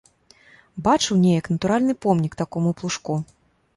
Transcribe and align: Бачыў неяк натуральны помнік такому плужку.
Бачыў 0.87 1.21
неяк 1.25 1.45
натуральны 1.55 1.93
помнік 2.07 2.33
такому 2.43 2.69
плужку. 2.81 3.13